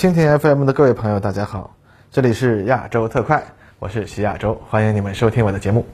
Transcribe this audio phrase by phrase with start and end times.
[0.00, 1.76] 蜻蜓 FM 的各位朋友，大家好，
[2.10, 3.44] 这里是亚洲特快，
[3.78, 5.84] 我是徐亚洲，欢迎你们收听我的节目。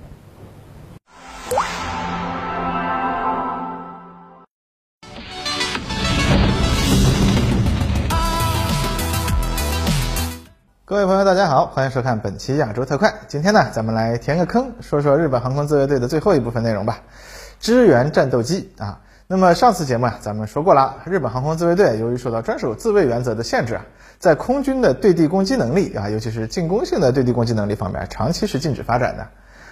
[10.84, 13.12] 各位朋友，大家好，欢迎收看本期亚洲特快。
[13.26, 17.00] 今天呢，咱们来填个坑，说说日本航空自卫队的最后一部分内容吧，
[17.58, 19.00] 支援战斗机啊。
[19.28, 23.84] 那么上次节目啊，咱们说过了，日本航空自卫队由于受到专守自卫原则的限制啊，
[24.18, 29.28] 在空军的对地攻击能力啊，尤其是进攻性的对地攻击能力方面，长期是禁止发展的。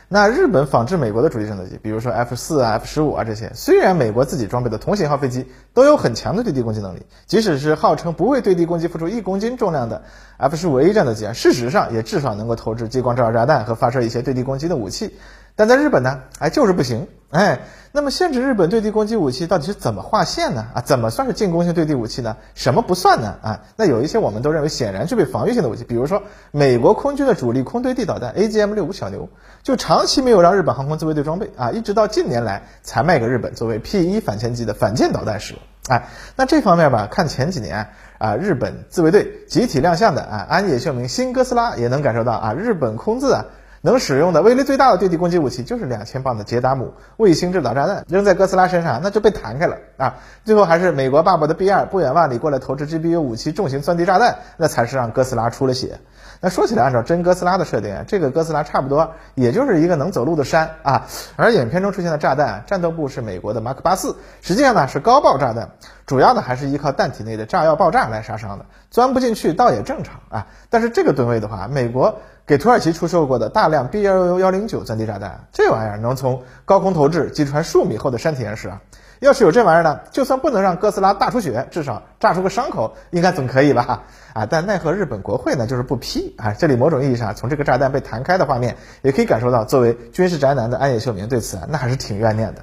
[0.06, 10.02] 那日本仿制美国的主力战斗机，比如说 F 四啊、F 十五啊这些，虽然美国自己装备的同型号飞机都有很强的对地攻击能力，即使是号称不为对地攻击付出一公斤重量的
[10.36, 15.16] F 十五 A 战斗机啊，事实上也至少能够投掷激光照炸弹和发射一些对地攻击的武器。
[15.56, 20.66] 但在日本呢，哎，就是不行，哎，那么限制日本对地攻击武器到底是怎么划线呢？
[20.72, 22.36] 啊，怎么算是进攻性对地武器呢？
[22.54, 23.34] 什么不算呢？
[23.42, 29.28] 啊，那有一些我们都认为显然具备防御性的武器，比如说美国空军的主力空对地导弹 AGM 六五小牛，
[29.64, 35.62] 就长期没有让日本航空自卫队装备啊，一直到近年来才卖给日本作为 P 一反潜机的反舰导弹使用。
[35.88, 43.46] 哎，那这方面吧，看前几年啊，日本自卫队集体亮相的啊安野秀明新哥斯拉，也能感受到啊，日本空自啊。
[43.84, 50.14] 能使用的威力最大的对地攻击武器就是两千磅的捷达姆卫星制导炸弹，扔在哥斯拉身上那就被弹开了啊！
[50.42, 56.00] 最后还是美国爸爸的 B 二不远万里过来投掷 GBU 武器重型钻地炸弹，那才是让哥斯拉出了血。
[56.40, 61.06] 那说起来，按照真哥斯拉的设定，这个哥斯拉差不多也就是一个能走路的山啊。
[61.36, 65.72] 而影片中出现的炸弹，战斗部是美国的马克八四，实际上呢是高爆炸弹，
[66.06, 70.46] 主要呢还是依靠弹体内的炸药爆炸来杀伤的，钻不进去倒也正常啊。
[70.70, 72.18] 但是这个吨位的话，美国。
[72.46, 78.82] 给土耳其出售过的大量 B 幺幺幺零九钻地炸弹，这玩意儿能从高空投掷，击穿数米厚的山体岩石啊！
[79.20, 84.02] 要是有这玩意儿呢，就算不能让哥斯拉大出血，至少炸出个伤口，应该总可以吧？
[84.34, 84.44] 啊！
[84.44, 86.52] 但奈何日本国会呢，就是不批啊！
[86.52, 92.60] 这里某种意义上，从这个炸弹被弹开的画面，也可以感受到，作为军事宅男的安野秀明对此啊，那还是挺怨念的。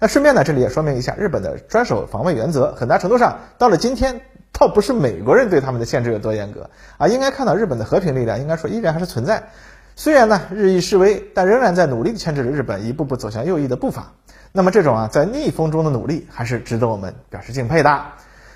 [0.00, 4.22] 那顺便呢，这里也说明一下，日本的专守防卫原则，很大程度上到了今天。
[4.56, 9.48] 倒不是美国人对他们的限制有多严格啊，应该看到日本的和平力量，应该说依然还是存在。
[9.96, 14.12] 虽然呢日益式微，但仍然在努力地牵制着日本一步步走向右翼的步伐。
[14.52, 18.04] 那么这种啊在逆风中的努力，还是值得我们表示敬佩的。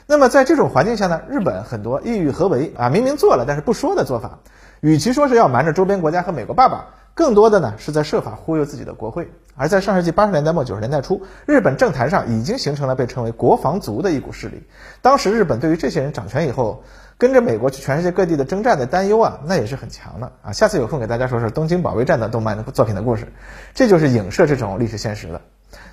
[0.06, 4.38] 那么在这种环境下呢，日本很多意欲何为啊，明明做了但是不说的做法，
[4.81, 6.87] 与其说是要瞒着周边国家和美国爸爸。
[7.19, 14.62] 更多的呢是在设法忽悠自己的国会，而在上世纪八十年代末九十年代初，日本政坛上已经形成了被称为“国防族”的一股势力。
[15.03, 16.84] 当时日本对于这些人掌权以后，
[17.19, 20.53] 跟着美国去全世界各地的征战的担忧啊，那也是很强的啊。
[20.53, 23.33] 下次有空给大家说说东京保卫战的动漫作品的故事，
[23.75, 25.41] 这就是影射这种历史现实的。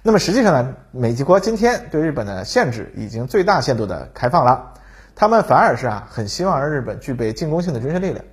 [0.03, 4.74] 那么实际上呢，美国今天对日本的限制已经最大限度的开放了，
[5.16, 8.24] 他们反而是啊很希望让日本具备进攻性的军事力量。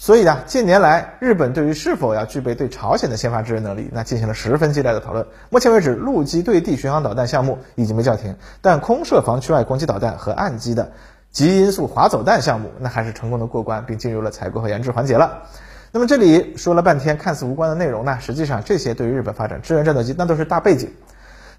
[0.00, 5.26] 所以啊，近年来日本对于是否要具备对朝鲜的先发制人能力，那进行了十分激烈的讨论。
[5.50, 10.92] 目前为止，陆基对地巡航导弹项目已经被叫停，但空射防区外攻击导弹和岸基的
[11.32, 15.42] 极音速滑走弹项目，那还是成功的过关，并进入了采购和研制环节了。
[15.90, 20.92] 那么这里说了半天看似无关的内容呢，实际上这些对于日本发展支援战斗机那都是大背景。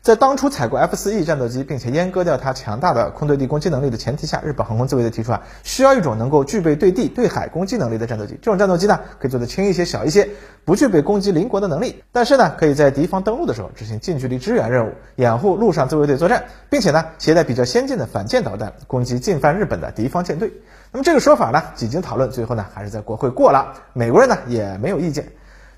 [0.01, 8.39] 在当初采购 F 四 E 战斗机，并且阉割掉它强大的空对地攻击能力的前提下，日本航空自卫队提出啊，需要一种能够具备对地对海攻击能力的战斗机。
[8.41, 10.29] 这种战斗机呢，可以做得轻一些、小一些，
[10.63, 20.49] 不具备攻击邻国的能力，但是呢，可以在敌方登陆的时候执行近距离支援任务，掩护陆上自卫队作战，并且呢，携带比较先进的反舰导弹攻击进犯日本的敌方舰队。
[20.93, 25.27] 那么这个说法呢，几经讨论，最后呢，还是在国会过了，美国人呢也没有意见。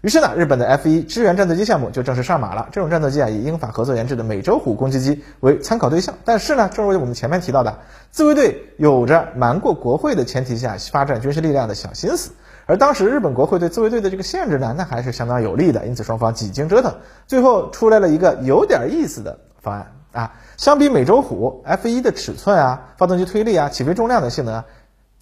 [0.01, 2.67] 于是呢，日本的 F 一支援战斗机项目就正式上马了。
[2.71, 6.15] 这种战斗机啊，以英法合作研制的美洲虎攻击机为参考对象。
[6.25, 7.77] 但是呢，正如我们前面提到的，
[8.09, 12.31] 自卫队有着瞒过国会的前提下发展军事力量的小心思。
[12.65, 15.85] 而当时日本国会对自卫队的这个限制呢，那还是相当有利的。
[15.85, 16.95] 因此双方几经折腾，
[17.27, 20.33] 最后出来了一个有点意思的方案啊。
[20.57, 24.65] 相比美洲虎 F 一的尺寸啊、发动机推力啊、起飞重量的性能啊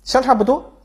[0.06, 0.78] 相差不多。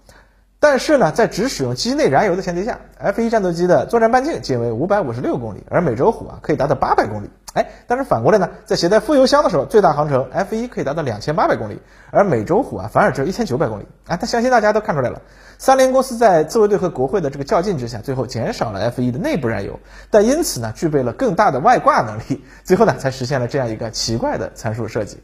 [0.64, 7.28] 但是呢，在只使用机内燃油的前提下，F1 战斗机的作战半径仅为五百五十六公里，而美洲虎啊可以达到八百公里。
[7.52, 13.84] 哎，但是反过来呢，在携带副油箱的时候，最大航程 F1 可以达到两千八百公里，而美洲虎啊反而只有一千九百公里。
[14.06, 15.20] 哎，但相信大家都看出来了，
[15.58, 19.78] 三菱公司在自卫队和国会的这个较劲之下，最后减少了 F1 的内部燃油，
[20.10, 25.18] 但因此呢，具备了更大的外挂能力，最后呢才实现了这样一个奇怪的参数设计。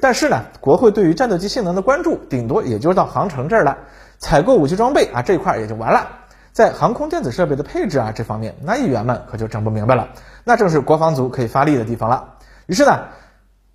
[0.00, 3.78] 但是呢，国会对于战斗机性能的关注，顶多也就到航程这儿了。
[4.22, 6.06] 采购武器装备啊，这一块也就完了。
[6.52, 10.10] 在航空电子设备的配置啊这方面，那议员们可就整不明白了。
[10.44, 12.34] 那正是国防组可以发力的地方了。
[12.66, 13.00] 于是呢，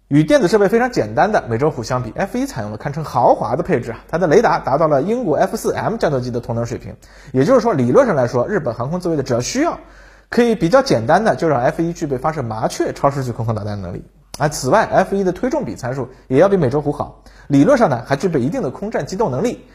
[0.08, 6.96] 与电子设备非常简单的美洲虎相比，F 一采用了堪称豪华的配置啊，它的雷达达到了英国 F 四 M 战斗机的同等水平。
[7.34, 9.78] 也就是说，理论上来说，日本航空自卫队只要需要，
[10.30, 14.06] 可以比较简单的就让 F 一具备发射麻雀超视距空空导弹的能力
[14.38, 14.48] 啊。
[14.48, 19.68] 此外，F 一的推重比参数也要比美洲虎好，理论上呢还具备一定的空战机动能力。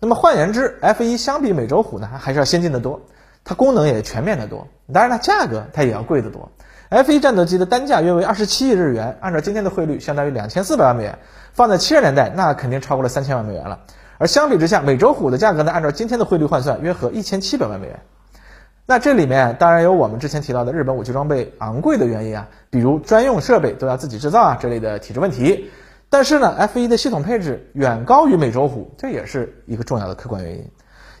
[0.00, 3.00] 那么换言之，F 一相比美洲虎呢还是要先进的多。
[3.46, 6.50] 它功能也全面的多，当然了，价格它也要贵得多。
[6.88, 11.18] F 一战斗机的单价约为二十七亿日元，按照今天的汇率，相当于两千四百万美元。
[11.52, 13.80] 放在七十年代，那肯定超过了三千万美元了。
[14.16, 18.00] 而相比之下，美洲虎的价格呢，按照今天的汇率换算，约合一千七百万美元。
[18.86, 25.70] 那这里面当然有我们之前提到的日本武器装备昂贵的原因啊，比如专用设备都要自己制造啊这类的体制问题。
[26.14, 30.64] 但是呢，F 一的系统配置远高于美洲虎，这也是一个重要的客观原因。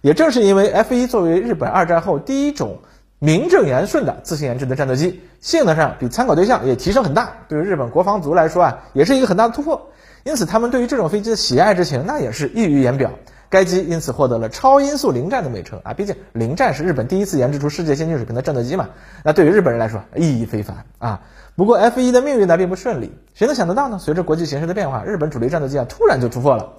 [0.02, 2.78] 也正是因为 F 一作为日本二战后第一种
[3.18, 9.90] 名正言顺的自行研制的战斗机，性能上比参考对象也提升很大，对于日本国防族来说啊，也是一个很大的突破。
[10.22, 13.10] 因此，他们对于这种飞机的喜爱之情，那也是溢于言表。
[13.50, 18.90] 该机因此获得了“超音速零战”的美称啊，毕竟零战是日本第一次研制出世界先进水平的战斗机嘛。
[19.22, 21.20] 那对于日本人来说，意义非凡啊。
[21.56, 23.12] 不过 F 一的命运呢，并不顺利。
[23.34, 23.98] 谁能想得到呢？
[24.00, 26.72] 随着国际形势的变化，日本主力战斗机啊，突然就突破了。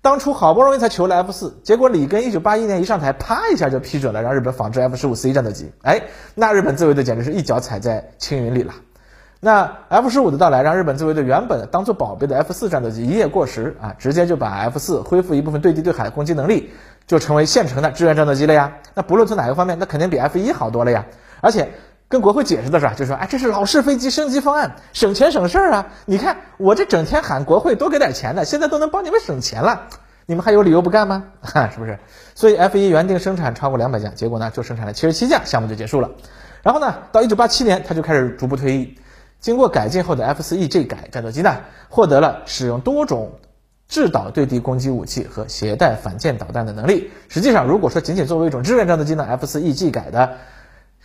[0.00, 5.72] 当初好不容易才求了 F 四，结果里根一九八一年一上台，啪一下就批准了让日本仿制 F 十五 C 战斗机。
[5.82, 6.02] 哎，
[6.34, 8.72] 那日本自卫队简直是一脚踩在青云里了。
[9.40, 16.70] 那 F 十五的到来，让日本自卫队原本当做宝贝的 F 四战斗机一夜过时啊，直接就把 F 四恢复一部分对地对海攻击能力，
[17.06, 18.72] 就成为现成的支援战斗机了呀。
[18.94, 21.06] 那不论从哪个方面，那肯定比 F 一好多了呀，
[21.40, 21.70] 而且。
[22.08, 22.94] 跟国会解释的是吧？
[22.94, 25.86] 就说哎，这是老式飞机升级方案，省钱省事儿啊！
[26.04, 29.88] 你看我这整天喊国会多给点钱呢，现在都能帮你们省钱了，
[30.24, 31.24] 你们还有理由不干吗？
[31.42, 31.98] 哈，是不是？
[32.36, 36.12] 所以 F 一原定生产超过两百架，结果呢就生产了七十七架，项目就结束了。
[36.62, 38.96] 然后呢，到一九八七年，他就开始逐步退役。
[39.46, 41.58] 经过改进后的 F 四 E G 改战斗机呢，
[41.88, 43.38] 获得了使用多种
[43.86, 47.12] 制导对地攻击武器和携带反舰导弹的能力。
[47.28, 50.38] 实际上，如果说仅仅作为一种支援战斗机呢，F 四 E G 改的。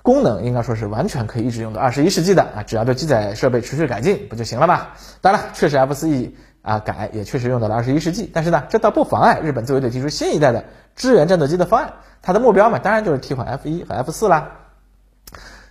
[0.02, 4.88] 功能应该说是完全可以一直用到二十一世纪的啊，只要对机载设备持续改进不就行了吗？
[5.22, 10.66] 当然了，确实 F 四 E 啊改也确实用到了二十一世纪，但是呢，这倒不妨碍日本自卫队提出新一代的
[10.96, 11.94] 支援战斗机的方案。
[12.24, 14.54] 它的目标嘛，当然就是替换 F 一和 F 四啦。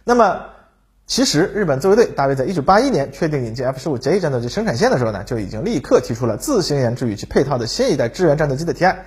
[0.04, 0.42] 那么，
[1.10, 9.06] 其实日本自卫队大约在一九八一年确定引进 F 十五 J 战斗机生产线的时候呢，就已经立刻提出了自行研制与其配套的新一代支援战斗机的提案。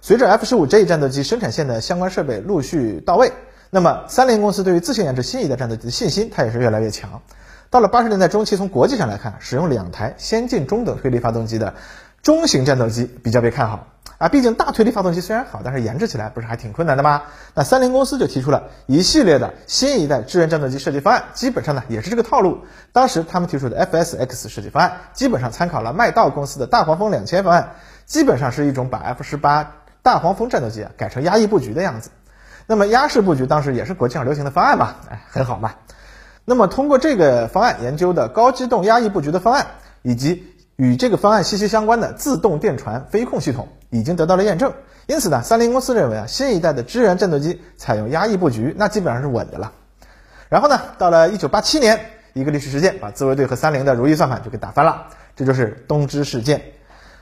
[0.00, 3.32] 随着 F 十五 J 战斗机生产线的相关设备陆续到位。
[3.68, 7.20] 那么，三菱公司对于自行研制新一代战斗机的信心，它也是越来越强。
[7.68, 11.74] 到了八十年代中期，从国际上来看，使用两台先进中等推力发动机的
[12.22, 13.88] 中型战斗机比较被看好
[14.18, 14.28] 啊。
[14.28, 17.22] 毕竟大推力发动机虽然好，但是研制起来不是还挺困难的吗？
[17.54, 22.58] 那三菱公司就提出了一系列的新一代支援战斗机设计方案，基本上呢也是这个套路。
[22.92, 27.74] 当时他们提出的 FSX 设计方案，基本上参考了麦道公司的大黄蜂两千方案，
[28.06, 32.10] 基本上是一种把 F 十八大黄蜂战斗机啊改成压抑布局的样子。
[32.66, 35.74] 那么压式布局当时也是国际上流行的方案嘛，哎，很好嘛。
[36.44, 39.66] 那么通过这个方案研究的高机动压抑布局的方案，
[40.02, 40.46] 以及
[40.76, 44.72] 与这个方案息息相关的自动电传飞控系统，已经得到了验证。
[45.06, 49.72] 因此呢，三菱公司认为啊，新一代的支援战斗机采用压抑布局，那基本上是稳的了。
[50.48, 52.00] 然后呢，到了一九八七年，
[52.32, 56.62] 一个历史事件把自卫队和三菱的如意算盘就给打翻了，这就是东芝事件。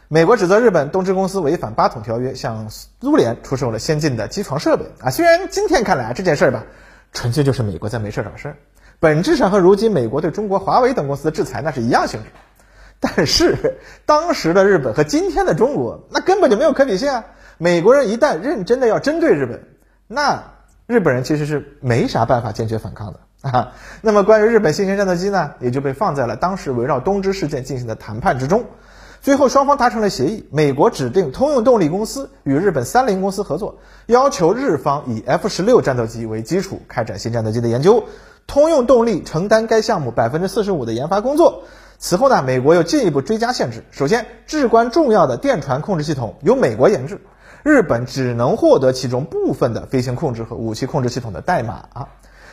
[0.08, 5.10] 美国指责日本东芝公司违反八桶条约，向苏联出售了先进的机床设备啊。
[5.10, 6.64] 虽然今天看来啊这件事儿吧，
[7.12, 8.56] 纯粹就是美国在没事找事儿，
[8.98, 12.28] 本质上和如今美国对中国华为等公司的制裁那是一样性质。
[13.00, 17.24] 但是当时的日本和今天的中国那根本就没有可比性啊。
[17.56, 19.64] 美国人一旦认真的要针对日本，
[20.06, 20.52] 那
[20.86, 23.72] 日本人其实是没啥办法坚决反抗的啊。
[24.02, 28.64] 那么关于日本新型战斗机呢，也就被放在了当时围绕东芝事件进行的谈判之中。
[29.22, 30.48] 最后，双方达成了协议。
[30.50, 38.04] 美国指定通用动力公司与日本三菱公司合作，要求日方以 F 十六战斗机为基础开展新战斗机的研究，
[38.46, 41.64] 通用动力承担该项目百分之四十五的研发工作。
[42.02, 43.84] 此后呢，美国又进一步追加限制。
[43.90, 47.20] 首先，至关重要的电传控制系统由美国研制，
[47.62, 51.84] 日本只能获得其中部分的飞行控制和武器控制系统的代码。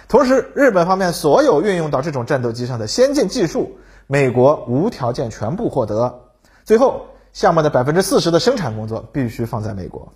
[0.09, 6.19] 同时，日本方面所有运用到这种战斗机上的先进技术，美国无条件全部获得。
[6.65, 10.11] 最后，项目的百分之四十的生产工作必须放在美国。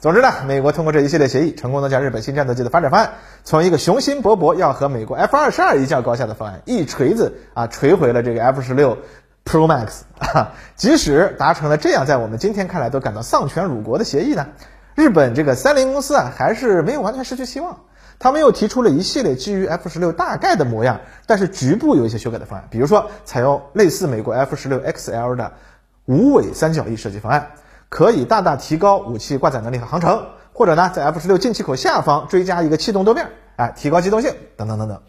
[0.00, 8.96] 总之呢，美国通过这一系列协议，成功的将日本新战斗机的发展方案，从一个雄心勃勃要和美国 F 二十二一较高下的方案，一锤子啊锤回了这个 F 十六
[9.44, 10.02] Pro Max。
[10.76, 14.46] 即使达成了这样在我们今天看来都感到丧权辱国的协议呢，
[14.94, 17.80] 日本这个三菱公司啊，还是没有完全失去希望。
[18.20, 25.52] 他们又提出了一系列基于 F 十六大概的模样，但是局部有一些修改的方案，比如说采用类似美国 F 十六 XL 的
[26.04, 27.50] 无尾三角翼设计方案，
[27.88, 35.00] 可以大大提高武器挂载能力和航程，或者呢，在 F 十六进气口下方追加一个气动舵面，哎，提高机动性等等等等。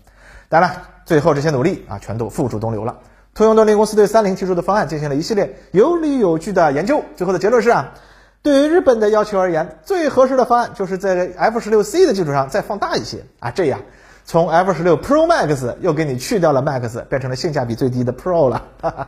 [0.48, 0.72] 当然，
[1.06, 3.00] 最后这些努力啊，全都付诸东流了。
[3.36, 7.94] 通用动力公司对三菱提出的方案进行了一系列有理有据的研究，最后的结论是啊。
[8.42, 13.82] 对于日本的要求而言，最合适的方案就是在 F 十六 C 的基础上再放大一些啊，这样
[14.24, 18.64] 从 F 十六 Pro Max 又给你去掉了 Max，变成了性价比最低的 Pro 了。
[18.82, 19.08] 哈哈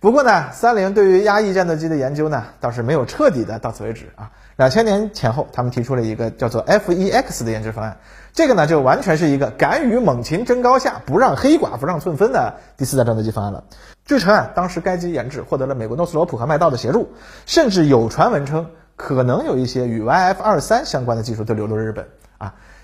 [0.00, 4.30] 不过呢，三菱对于压抑战斗机的研究呢，倒是没有彻底的到此为止啊。
[4.56, 7.98] 两千年前后，他们提出了一个叫做 F1X 的研制方案，
[8.32, 13.62] 这个呢就完全是一个敢与猛禽争高下，不让黑寡妇让寸分的第四代战斗机方案了。
[14.06, 17.10] 据称啊，当时该机研制获得了美国诺斯罗普和麦道的协助，
[17.44, 18.66] 甚至有传闻称
[18.96, 22.06] 可能有一些与 YF-23 相关的技术都流入日本。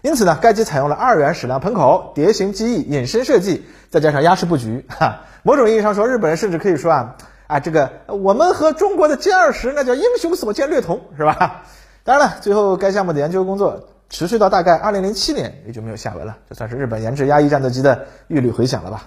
[0.07, 7.17] 因此呢，该机采用了二元矢量喷口、碟形机翼、隐身设计，再加上压式布局，哈，某种意义上说，日本人甚至可以说啊，
[7.49, 11.65] 啊，这个我们和中国的歼二十那叫英雄所见略同，是吧？
[12.05, 19.03] 当然了，最后该项目的研究工作持续到大概二零零七年，也就没有下文了，这算是日本研制压翼战斗机的玉律回响了吧？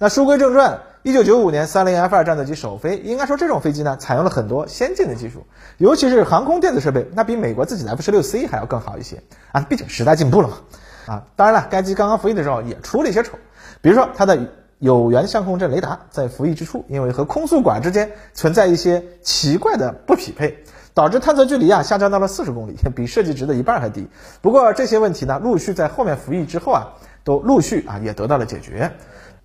[0.00, 5.44] 那书归正传，一九九五年三菱 F 二战斗机首飞，应该说这种飞机呢，采用了很多先进的技术，
[5.76, 10.56] 尤其是航空电子设备，那比美国自己的 F 十六 C 还要更好一些啊，毕竟时代进步了嘛。
[11.06, 13.32] 啊，当然了，该机刚刚服役的时候也出了一些丑，
[13.80, 14.38] 比如说它的
[14.78, 20.62] 有源相控阵雷达在服役之初，因为和空速管之间存在一些奇怪的不匹配，
[20.94, 24.06] 导致探测距离啊下降到了四十公里，比设计值的一半还低。
[24.42, 26.86] 不过这些问题呢，陆续在后面服役之后啊，
[27.24, 28.92] 都陆续啊也得到了解决。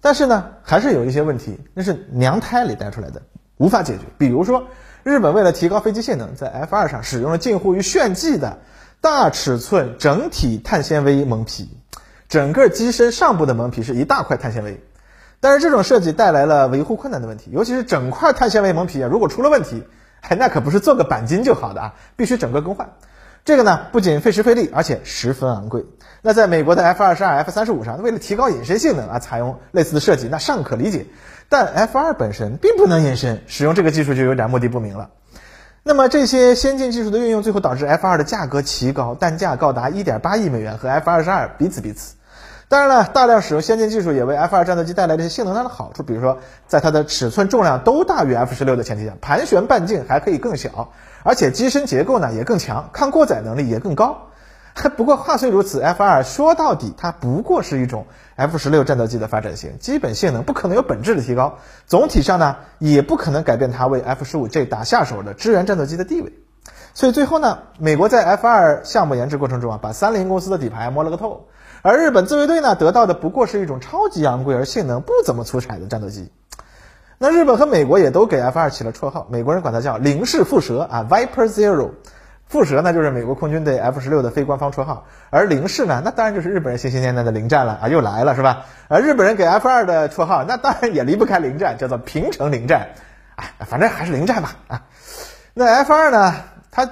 [0.03, 3.21] 但是呢，还是有一些问题，那是娘胎里带出来的，
[3.55, 4.01] 无法解决。
[4.17, 4.67] 比如说，
[5.03, 8.59] 日本为了提高飞机性能，在 F 二上使用了近乎于炫技的
[8.99, 11.69] 大尺寸整体碳纤维蒙皮，
[12.27, 14.83] 整个机身上部的蒙皮是一大块碳纤维。
[15.39, 19.87] 但是这种设计带来了维护困难的问题，尤其是整块碳纤维蒙皮啊，如果出了问题，
[20.19, 22.89] 哎，那可不是做个钣金就好的啊，必须整个更换。
[23.45, 25.85] 这个呢，不仅费时费力，而且十分昂贵。
[26.21, 31.07] 那在美国的 F 二十二、F 三十五上，为了提高隐身性能啊，采用类似的设计，那尚可理解。
[31.49, 35.09] 但 F 二本身并不能隐身，使用这个技术就有点目的不明了。
[35.83, 42.15] 那么这些先进技术的运用，最后导致 F 二的价格奇高，单价高达一点八亿美元，和 F 二十二彼此彼此。
[42.69, 50.93] 当然了，大量使用先进技术也为 F 二战斗机带来了一些性能上的好处，比如说，在它的尺寸、重量都大于 F 十六的前提下，盘旋半径还可以更小，
[51.23, 54.27] 而且机身结构呢也更强，抗过载能力也更高。
[54.97, 66.33] 不过话虽如此，F 二说到底它不过是一种 F 十六战斗机的发展型，基本性能不可能有本质的提高，总体上呢也不可能改变它为 F 十五 J 打下手的支援战斗机的地位。
[66.95, 71.47] 所以最后呢，美国在 F 二项目研制过程中啊，把三菱公司的底牌摸了个透。
[71.83, 76.31] 而日本自卫队呢，得到的不过是一种超级昂贵而性能不怎么出彩的战斗机。
[77.23, 81.91] 那日本和美国也都给 F 二起了绰号，美国人管它叫“零式蝮蛇”啊，Viper Zero。
[82.51, 85.05] 蝮蛇呢，就是美国空军对 F 十六的非官方绰号。
[85.29, 88.65] 而零式呢，那当然就是日本人心心念念的零战了啊，又来了是吧？
[88.89, 92.89] 而日本人给 F 二的绰号，那当然也离不开零战，叫做平成零战。
[93.37, 94.81] 哎，反正还是零战吧啊。
[95.53, 96.35] 那 F 二呢，
[96.71, 96.89] 它。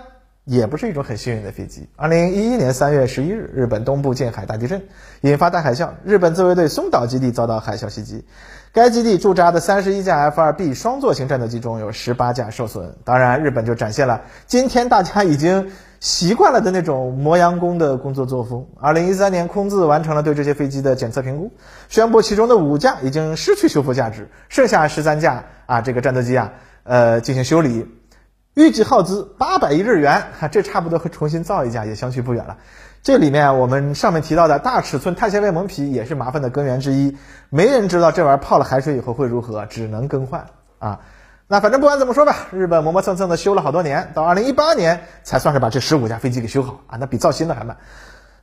[0.52, 1.88] 也不是一种很幸运的飞机。
[1.96, 4.82] 二零一一年三月十一日，日本东部近海大地震，
[5.22, 8.26] 引发大海啸，日本自卫队松岛基地遭到海啸袭击。
[8.74, 12.94] 该基地驻扎的三十一架 F 二 B 双座型战斗机中有十八架受损。
[13.06, 18.66] 当然，日本就展现了今天大家已经习惯了的那种磨洋工的工作作风。
[18.78, 21.50] 二零一三年，空自完成了对这些飞机的检测评估，
[21.88, 26.52] 宣布其中的五架已经失去修复价值，剩下十三架啊，这个战斗机啊，
[26.84, 27.88] 呃，进行修理。
[28.54, 32.58] 预计耗资八百亿日元，哈，这差不多和重新造一架也相去不远了。
[33.02, 37.18] 这里面我们上面提到的大尺寸碳纤维蒙皮也是麻烦的根源之一。
[37.50, 40.48] 没人知道这玩意儿泡了海水以后会如何，只能更换
[40.80, 41.00] 啊。
[41.48, 47.78] 那反正不管怎么说吧，日本磨磨蹭蹭的修了好多年，到二零一八年才算是把这十五架飞机给修好啊，那比造新的还慢。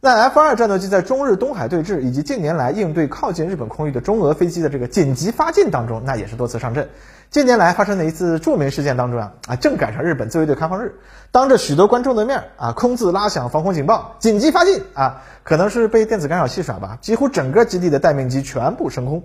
[0.00, 6.88] 那 F 二战斗机在中日东海对峙以及近年来应对靠近日本空域的中俄飞机的这个紧急发进当中，那也是多次上阵。
[7.30, 10.94] 近年来发生的一次著名事件当中啊，啊正赶上日本自卫队开放日，
[11.32, 19.24] 当着许多观众的面啊，空自拉响防空警报，紧急发进啊，可能是被电子干扰器耍吧，几乎整个基地的待命机全部升空。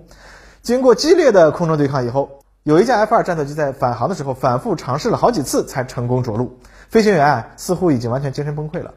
[0.60, 8.92] 经过激烈的空中对抗以后，有一架 F 二战斗机在返航的时候反复尝试了好几次才成功着陆，飞行员啊似乎已经完全精神崩溃了。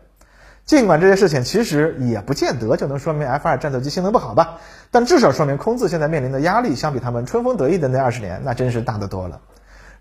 [0.68, 4.60] 尽管这些事情其实也不见得就能说明 F 二战斗机性能不好吧，
[4.92, 9.40] 但至少说明空自现在面临的压力相比他们春风得意的那二十年，那真是大得多了。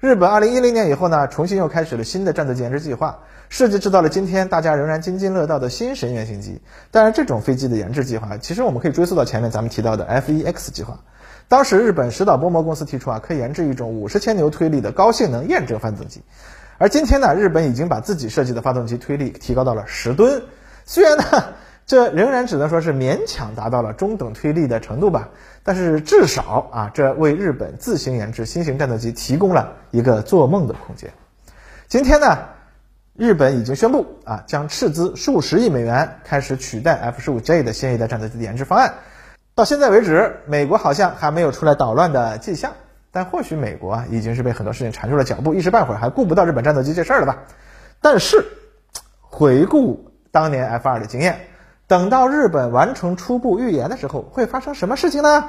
[0.00, 6.60] 日本二零一零年以后呢，重新又开始了新的战斗机研制计划，设计制造了今天大家仍然津津乐道的新神原型机。
[6.90, 10.98] 当然，这种飞机的研制计划，其实我们可以追溯到前面咱们提到的 F-1X 计划。
[11.46, 16.22] 当时日本石岛波摩公司提出啊，可以研制一种五十千牛推力的高性能验证发动机。
[16.78, 20.42] 而今天呢，日本已经把自己设计的发动机推力提高到了十吨，
[20.88, 21.24] 虽然呢，
[21.84, 25.28] 这仍然只能说是勉强达到了中等推力的程度吧。
[25.64, 31.10] 但是至少啊，这为日本自行研制新型战斗机提供了一个做梦的空间。
[31.88, 32.38] 今天呢，
[33.16, 38.94] 日本已经宣布啊，将斥资数十亿美元开始取代 F 十五 J 的新一代战斗机的研制方案。
[39.56, 42.72] 到现在为止，美国好像还没有出来捣乱的迹象。
[43.10, 47.38] 但或许美国啊，已经是被很多事情缠住了脚步，一时半会儿还顾不到日本战斗机这事儿了吧？
[48.00, 48.44] 但是
[49.20, 50.05] 回顾
[50.36, 51.40] 当年 F 二的经验。
[51.86, 55.48] 等到日本完成初步预言的时候，会发生什么事情呢？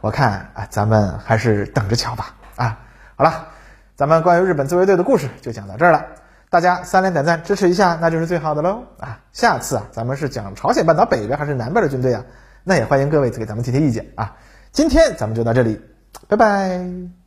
[0.00, 2.34] 我看啊，咱们还是等着瞧吧。
[2.56, 2.80] 啊，
[3.14, 3.46] 好了，
[3.94, 6.04] 咱们关于日本自卫队的故事就讲到这儿了。
[6.50, 8.82] 大家三连点赞支持一下，那就是最好的喽。
[8.98, 12.24] 啊，下次啊，咱们是讲朝鲜半岛北边还是南边的军队啊？
[12.64, 14.34] 那也欢迎各位给咱们提提意见啊。
[14.72, 15.80] 今天咱们就到这里，
[16.26, 17.17] 拜拜。